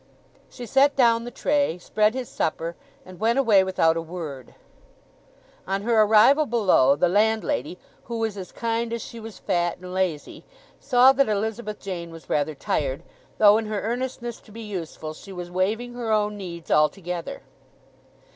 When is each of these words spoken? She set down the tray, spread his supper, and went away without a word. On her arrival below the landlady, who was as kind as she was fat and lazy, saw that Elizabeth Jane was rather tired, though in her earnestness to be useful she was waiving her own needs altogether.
She 0.49 0.65
set 0.65 0.95
down 0.95 1.25
the 1.25 1.29
tray, 1.29 1.77
spread 1.77 2.15
his 2.15 2.27
supper, 2.27 2.75
and 3.05 3.19
went 3.19 3.37
away 3.37 3.63
without 3.63 3.95
a 3.95 4.01
word. 4.01 4.55
On 5.67 5.83
her 5.83 6.01
arrival 6.01 6.47
below 6.47 6.95
the 6.95 7.07
landlady, 7.07 7.77
who 8.05 8.17
was 8.17 8.35
as 8.35 8.51
kind 8.51 8.93
as 8.93 9.03
she 9.03 9.19
was 9.19 9.37
fat 9.37 9.77
and 9.77 9.93
lazy, 9.93 10.43
saw 10.79 11.11
that 11.11 11.29
Elizabeth 11.29 11.79
Jane 11.79 12.09
was 12.09 12.31
rather 12.31 12.55
tired, 12.55 13.03
though 13.37 13.59
in 13.59 13.67
her 13.67 13.81
earnestness 13.83 14.39
to 14.41 14.51
be 14.51 14.63
useful 14.63 15.13
she 15.13 15.31
was 15.31 15.51
waiving 15.51 15.93
her 15.93 16.11
own 16.11 16.35
needs 16.35 16.71
altogether. 16.71 17.43